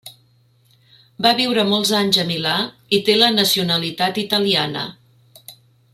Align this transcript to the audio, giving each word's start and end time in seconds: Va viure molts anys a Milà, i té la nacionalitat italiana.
Va 1.25 1.33
viure 1.39 1.65
molts 1.73 1.91
anys 1.99 2.19
a 2.23 2.25
Milà, 2.31 2.55
i 2.99 3.03
té 3.11 3.19
la 3.19 3.31
nacionalitat 3.37 4.19
italiana. 4.27 4.91